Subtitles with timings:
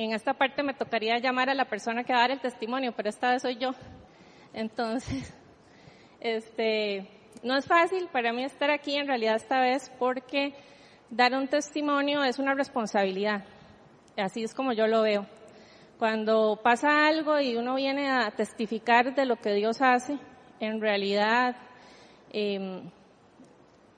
[0.00, 2.92] En esta parte me tocaría llamar a la persona que va a dar el testimonio,
[2.92, 3.72] pero esta vez soy yo.
[4.52, 5.34] Entonces,
[6.20, 7.08] este,
[7.42, 10.54] no es fácil para mí estar aquí en realidad esta vez porque
[11.10, 13.42] dar un testimonio es una responsabilidad.
[14.16, 15.26] Así es como yo lo veo.
[15.98, 20.16] Cuando pasa algo y uno viene a testificar de lo que Dios hace,
[20.60, 21.56] en realidad
[22.32, 22.82] eh,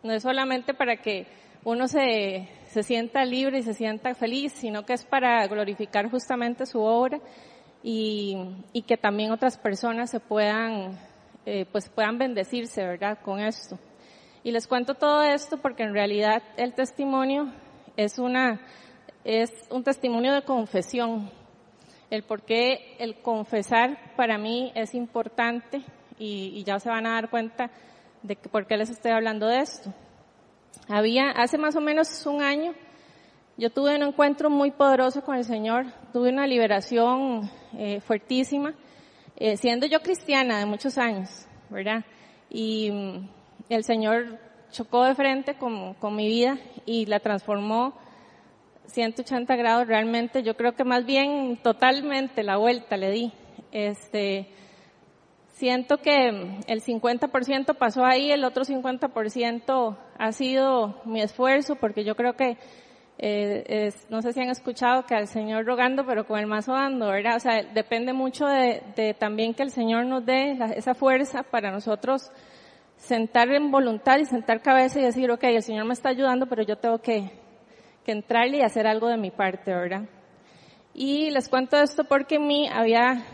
[0.02, 1.26] no es solamente para que
[1.62, 6.66] uno se, se sienta libre y se sienta feliz, sino que es para glorificar justamente
[6.66, 7.20] su obra
[7.82, 8.36] y,
[8.72, 10.96] y que también otras personas se puedan,
[11.46, 13.18] eh, pues puedan bendecirse, ¿verdad?
[13.22, 13.76] Con esto.
[14.44, 17.52] Y les cuento todo esto porque en realidad el testimonio
[17.96, 18.60] es una,
[19.24, 21.28] es un testimonio de confesión.
[22.08, 25.82] El por qué el confesar para mí es importante
[26.20, 27.68] y, y ya se van a dar cuenta
[28.22, 29.92] de que, por qué les estoy hablando de esto.
[30.88, 32.74] Había, hace más o menos un año,
[33.56, 38.74] yo tuve un encuentro muy poderoso con el Señor, tuve una liberación eh, fuertísima,
[39.36, 42.04] eh, siendo yo cristiana de muchos años, ¿verdad?
[42.48, 43.28] Y mm,
[43.68, 44.38] el Señor
[44.70, 47.94] chocó de frente con, con mi vida y la transformó
[48.86, 53.32] 180 grados realmente, yo creo que más bien totalmente la vuelta le di.
[53.72, 54.48] Este,
[55.52, 56.28] siento que
[56.66, 62.58] el 50% pasó ahí, el otro 50% ha sido mi esfuerzo, porque yo creo que,
[63.16, 67.08] eh, no sé si han escuchado que al Señor rogando, pero con el mazo dando,
[67.08, 67.36] ¿verdad?
[67.36, 71.70] O sea, depende mucho de, de también que el Señor nos dé esa fuerza para
[71.70, 72.30] nosotros
[72.98, 76.64] sentar en voluntad y sentar cabeza y decir, ok, el Señor me está ayudando, pero
[76.64, 77.30] yo tengo que,
[78.04, 80.02] que entrarle y hacer algo de mi parte, ¿verdad?
[80.92, 83.24] Y les cuento esto porque en mí había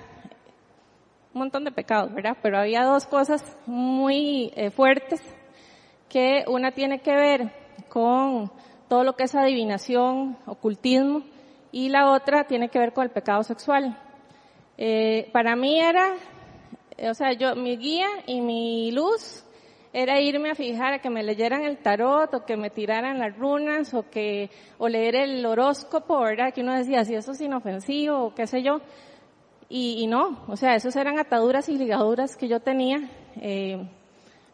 [1.34, 2.36] un montón de pecados, ¿verdad?
[2.42, 5.20] Pero había dos cosas muy eh, fuertes
[6.08, 7.50] que una tiene que ver
[7.88, 8.50] con
[8.88, 11.22] todo lo que es adivinación, ocultismo,
[11.72, 13.98] y la otra tiene que ver con el pecado sexual.
[14.78, 16.14] Eh, para mí era,
[17.08, 19.44] o sea, yo, mi guía y mi luz
[19.92, 23.34] era irme a fijar a que me leyeran el tarot o que me tiraran las
[23.34, 26.52] runas o que, o leer el horóscopo, ¿verdad?
[26.52, 28.82] Que uno decía, si eso es inofensivo o qué sé yo.
[29.70, 33.08] Y, y, no, o sea, esos eran ataduras y ligaduras que yo tenía,
[33.40, 33.88] eh,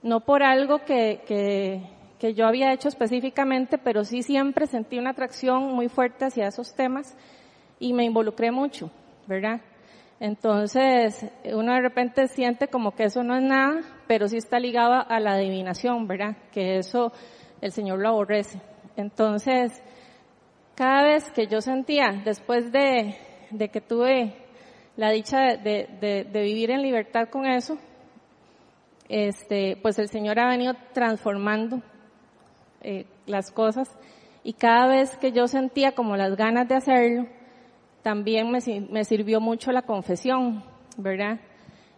[0.03, 1.83] no por algo que, que,
[2.19, 6.75] que, yo había hecho específicamente, pero sí siempre sentí una atracción muy fuerte hacia esos
[6.75, 7.17] temas
[7.79, 8.91] y me involucré mucho,
[9.27, 9.61] ¿verdad?
[10.21, 15.05] Entonces, uno de repente siente como que eso no es nada, pero sí está ligado
[15.09, 16.37] a la adivinación, ¿verdad?
[16.53, 17.13] Que eso
[17.61, 18.61] el Señor lo aborrece.
[18.97, 19.83] Entonces,
[20.77, 23.17] cada vez que yo sentía, después de,
[23.51, 24.35] de que tuve
[24.97, 27.79] la dicha de, de, de, vivir en libertad con eso,
[29.13, 31.83] este, pues el Señor ha venido transformando
[32.81, 33.95] eh, las cosas
[34.43, 37.27] y cada vez que yo sentía como las ganas de hacerlo,
[38.03, 38.59] también me,
[38.91, 40.65] me sirvió mucho la confesión,
[40.97, 41.39] ¿verdad?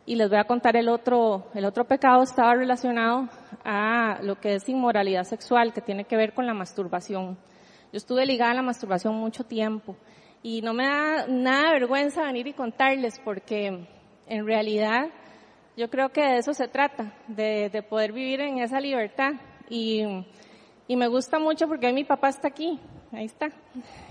[0.05, 3.29] Y les voy a contar el otro, el otro pecado estaba relacionado
[3.65, 7.39] a lo que es inmoralidad sexual, que tiene que ver con la masturbación.
[7.93, 9.95] Yo estuve ligada a la masturbación mucho tiempo
[10.43, 13.87] y no me da nada de vergüenza venir y contarles porque
[14.27, 15.11] en realidad
[15.77, 19.33] yo creo que de eso se trata, de, de poder vivir en esa libertad.
[19.69, 20.03] Y,
[20.87, 22.79] y me gusta mucho porque mi papá está aquí,
[23.13, 23.49] ahí está.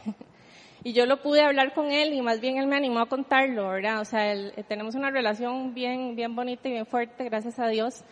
[0.83, 3.69] y yo lo pude hablar con él y más bien él me animó a contarlo,
[3.69, 4.01] ¿verdad?
[4.01, 8.03] O sea, él, tenemos una relación bien, bien bonita y bien fuerte, gracias a Dios.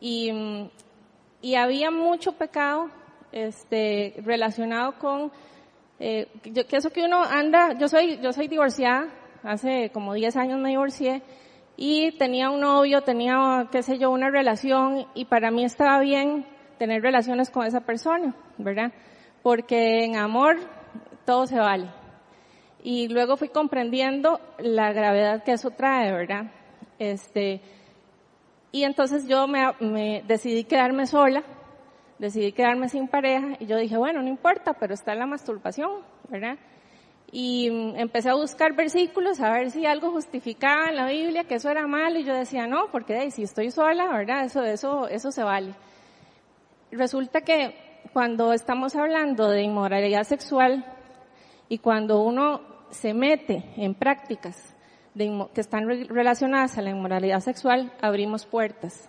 [0.00, 0.30] Y,
[1.40, 2.90] y había mucho pecado,
[3.32, 5.32] este, relacionado con
[6.04, 9.06] eh, yo, que eso que uno anda, yo soy, yo soy divorciada,
[9.44, 11.22] hace como 10 años me divorcié,
[11.76, 16.46] y tenía un novio, tenía, qué sé yo, una relación, y para mí estaba bien
[16.78, 18.92] tener relaciones con esa persona, ¿verdad?
[19.42, 20.56] Porque en amor
[21.24, 21.88] todo se vale.
[22.82, 26.50] Y luego fui comprendiendo la gravedad que eso trae, ¿verdad?
[26.98, 27.60] Este,
[28.72, 31.42] y entonces yo me, me decidí quedarme sola,
[32.18, 36.58] decidí quedarme sin pareja y yo dije, bueno, no importa, pero está la masturbación, ¿verdad?
[37.32, 41.56] Y mm, empecé a buscar versículos a ver si algo justificaba en la Biblia que
[41.56, 44.44] eso era malo y yo decía, no, porque si estoy sola, ¿verdad?
[44.44, 45.74] Eso, eso, eso se vale.
[46.90, 47.74] Resulta que
[48.12, 50.84] cuando estamos hablando de inmoralidad sexual
[51.68, 54.76] y cuando uno se mete en prácticas
[55.16, 59.08] que están relacionadas a la inmoralidad sexual, abrimos puertas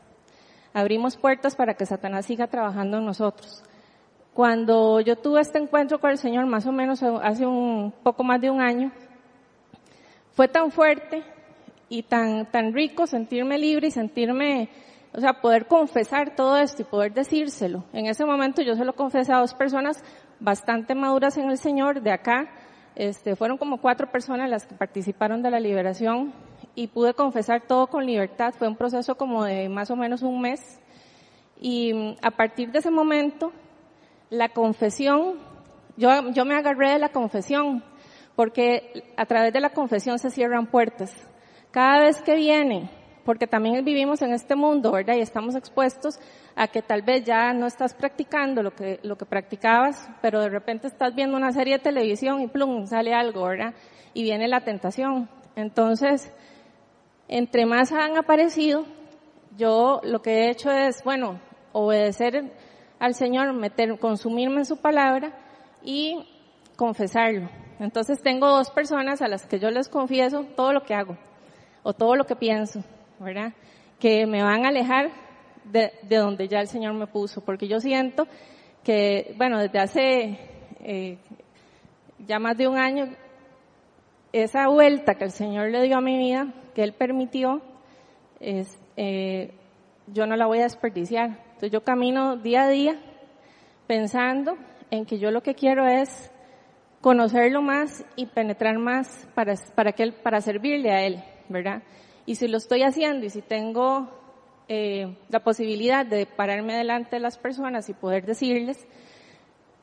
[0.74, 3.64] abrimos puertas para que Satanás siga trabajando en nosotros.
[4.34, 8.42] Cuando yo tuve este encuentro con el Señor, más o menos hace un poco más
[8.42, 8.92] de un año,
[10.32, 11.24] fue tan fuerte
[11.88, 14.70] y tan, tan rico sentirme libre y sentirme,
[15.14, 17.84] o sea, poder confesar todo esto y poder decírselo.
[17.94, 20.04] En ese momento yo se lo confesé a dos personas
[20.40, 22.50] bastante maduras en el Señor de acá,
[22.96, 26.32] Este, fueron como cuatro personas las que participaron de la liberación
[26.76, 28.54] y pude confesar todo con libertad.
[28.56, 30.80] Fue un proceso como de más o menos un mes.
[31.60, 33.52] Y mm, a partir de ese momento,
[34.34, 35.36] la confesión,
[35.96, 37.84] yo, yo me agarré de la confesión,
[38.36, 41.16] porque a través de la confesión se cierran puertas.
[41.70, 42.90] Cada vez que viene,
[43.26, 45.16] porque también vivimos en este mundo, ¿verdad?
[45.16, 46.20] Y estamos expuestos
[46.56, 50.50] a que tal vez ya no estás practicando lo que, lo que practicabas, pero de
[50.50, 53.76] repente estás viendo una serie de televisión y plum, sale algo, ¿verdad?
[54.16, 55.30] Y viene la tentación.
[55.56, 56.34] Entonces,
[57.28, 58.86] entre más han aparecido,
[59.58, 61.40] yo lo que he hecho es, bueno,
[61.72, 62.52] obedecer
[63.04, 65.34] al Señor, meter, consumirme en su palabra
[65.84, 66.26] y
[66.78, 67.50] confesarlo.
[67.78, 71.18] Entonces tengo dos personas a las que yo les confieso todo lo que hago
[71.84, 72.82] o todo lo que pienso,
[73.20, 73.52] ¿verdad?
[74.00, 75.12] Que me van a alejar
[75.66, 78.26] de, donde ya el Señor me puso, porque yo siento
[78.86, 80.40] que, bueno, desde hace
[80.80, 81.18] eh,
[82.26, 83.10] ya más de un año,
[84.32, 87.62] esa vuelta que el Señor le dio a mi vida, que Él permitió,
[88.40, 89.54] es, eh,
[90.08, 91.52] yo no la voy a desperdiciar.
[91.64, 93.00] Entonces yo camino día a día
[93.88, 94.58] pensando
[94.92, 96.30] en que yo lo que quiero es
[97.00, 101.82] conocerlo más y penetrar más para, para, que para servirle a Él, ¿verdad?
[102.26, 104.10] Y si lo estoy haciendo y si tengo
[104.68, 108.86] eh, la posibilidad de pararme delante de las personas y poder decirles,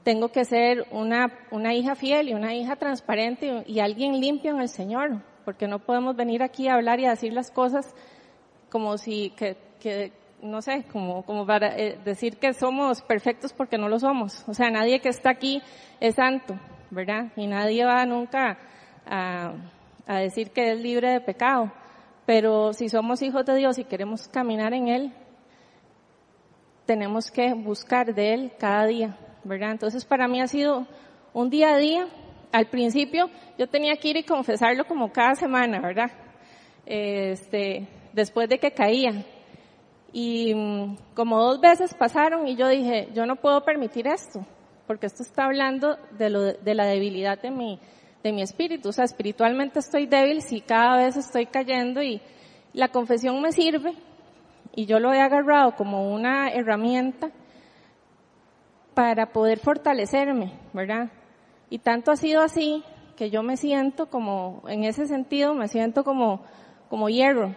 [0.03, 4.61] tengo que ser una, una hija fiel y una hija transparente y, alguien limpio en
[4.61, 7.95] el Señor, porque no podemos venir aquí a hablar y a decir las cosas
[8.69, 13.79] como si, que, que no sé, como, como para eh, decir que somos perfectos porque
[13.79, 14.45] no lo somos.
[14.49, 15.63] O sea, nadie que está aquí
[16.01, 16.59] es santo,
[16.91, 17.33] ¿verdad?
[17.37, 18.59] Y nadie va nunca
[19.07, 19.53] a,
[20.07, 21.73] a decir que es libre de pecado.
[22.27, 25.13] Pero si somos hijos de Dios y queremos caminar en Él,
[26.87, 29.73] tenemos que buscar de Él cada día, ¿verdad?
[29.73, 30.87] Entonces para mí ha sido
[31.33, 32.09] un día a día.
[32.53, 36.11] Al principio yo tenía que ir y confesarlo como cada semana, ¿verdad?
[36.85, 39.25] Este, después de que caía.
[40.13, 44.45] Y mm, como dos veces pasaron y yo dije, yo no puedo permitir esto,
[44.87, 47.79] porque esto está hablando de, lo, de la debilidad de mi,
[48.23, 48.89] de mi espíritu.
[48.89, 52.21] O sea, espiritualmente estoy débil si cada vez estoy cayendo y
[52.73, 53.95] la confesión me sirve
[54.75, 57.31] y yo lo he agarrado como una herramienta
[58.95, 61.11] para poder fortalecerme, ¿verdad?
[61.69, 62.83] Y tanto ha sido así
[63.17, 66.43] que yo me siento como, en ese sentido, me siento como,
[66.89, 67.55] como hierro.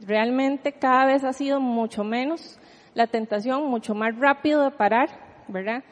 [0.00, 2.58] Realmente cada vez ha sido mucho menos
[2.94, 5.08] la tentación, mucho más rápido de parar,
[5.48, 5.82] ¿verdad?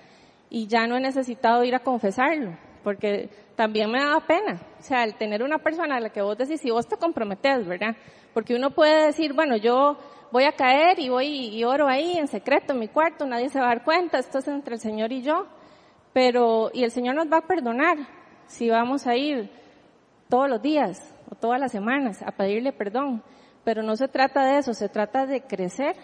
[0.51, 4.61] Y ya no he necesitado ir a confesarlo porque también me daba pena.
[4.79, 7.67] O sea, el tener una persona a la que vos decís, si vos te comprometes,
[7.67, 7.97] ¿verdad?
[8.33, 9.97] Porque uno puede decir, bueno, yo
[10.31, 13.59] voy a caer y voy y oro ahí en secreto en mi cuarto, nadie se
[13.59, 15.47] va a dar cuenta, esto es entre el Señor y yo.
[16.13, 17.97] Pero, y el Señor nos va a perdonar
[18.47, 19.51] si vamos a ir
[20.29, 23.23] todos los días o todas las semanas a pedirle perdón.
[23.65, 25.97] Pero no se trata de eso, se trata de crecer,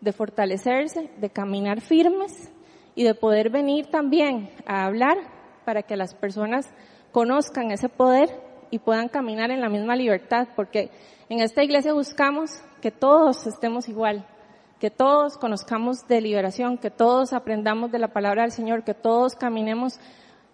[0.00, 2.50] de fortalecerse, de caminar firmes
[2.94, 5.16] y de poder venir también a hablar
[5.64, 6.72] para que las personas
[7.12, 8.28] conozcan ese poder
[8.70, 10.90] y puedan caminar en la misma libertad, porque
[11.28, 14.26] en esta iglesia buscamos que todos estemos igual,
[14.80, 19.34] que todos conozcamos de liberación, que todos aprendamos de la palabra del Señor, que todos
[19.34, 20.00] caminemos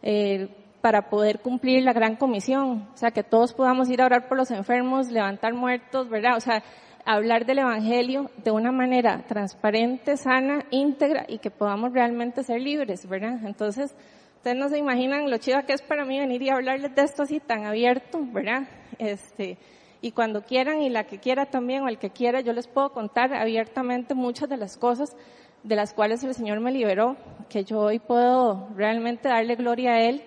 [0.03, 4.29] eh, para poder cumplir la gran comisión, o sea, que todos podamos ir a orar
[4.29, 6.37] por los enfermos, levantar muertos, ¿verdad?
[6.37, 6.63] O sea,
[7.05, 13.09] hablar del Evangelio de una manera transparente, sana, íntegra y que podamos realmente ser libres,
[13.09, 13.39] ¿verdad?
[13.45, 13.95] Entonces,
[14.41, 17.25] Ustedes no se imaginan lo chido que es para mí venir y hablarles de esto
[17.25, 18.63] así tan abierto, ¿verdad?
[18.99, 19.59] Este,
[20.01, 22.91] y cuando quieran y la que quiera también o el que quiera, yo les puedo
[22.91, 25.15] contar abiertamente muchas de las cosas
[25.63, 27.19] de las cuales el Señor me liberó,
[27.51, 30.23] que yo hoy puedo realmente darle gloria a Él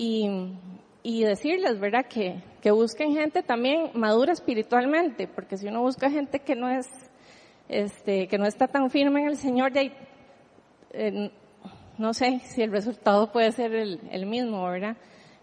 [0.00, 2.06] y, decirles, ¿verdad?
[2.06, 6.86] Que, que busquen gente también madura espiritualmente, porque si uno busca gente que no es,
[7.68, 9.82] este, que no está tan firme en el Señor, ya
[10.92, 11.30] eh,
[11.98, 14.96] no sé si el resultado puede ser el, mismo, ¿verdad?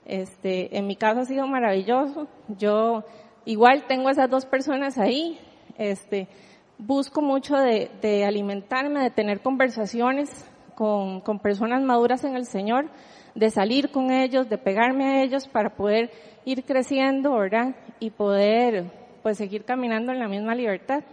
[0.06, 2.28] Este, en mi caso ha sido maravilloso.
[2.48, 3.04] Yo
[3.44, 5.38] igual tengo esas dos personas ahí.
[5.78, 6.30] Este,
[6.78, 12.88] busco mucho de, alimentarme, de tener conversaciones con, personas maduras en el Señor,
[13.34, 16.12] de salir con ellos, de pegarme a ellos para poder
[16.46, 17.76] ir creciendo, ¿verdad?
[18.00, 18.86] Y poder,
[19.24, 21.04] pues, seguir caminando en la misma libertad.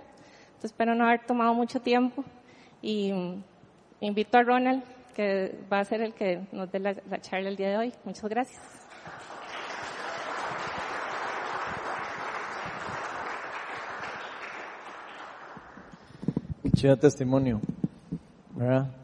[0.46, 2.24] Entonces, espero no haber tomado mucho tiempo
[2.80, 3.12] y
[4.00, 4.82] invito a Ronald
[5.14, 7.92] que va a ser el que nos dé la, charla el día de hoy.
[8.04, 8.60] Muchas gracias.
[16.74, 17.60] Chido testimonio,
[18.56, 19.01] ¿verdad?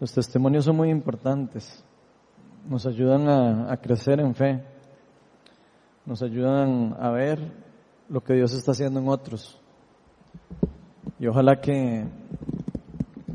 [0.00, 1.84] Los testimonios son muy importantes.
[2.66, 4.64] nos ayudan a, crecer en fe,
[6.06, 7.38] nos ayudan a ver
[8.08, 9.60] lo que Dios está haciendo en otros.
[11.18, 12.06] Y ojalá que,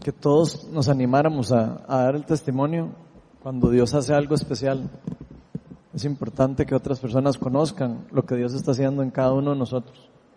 [0.03, 2.95] que todos nos animáramos a dar el testimonio
[3.43, 4.89] cuando Dios hace algo especial.
[5.93, 9.59] Es importante que otras personas conozcan lo que Dios está haciendo en cada uno de
[9.59, 10.09] nosotros.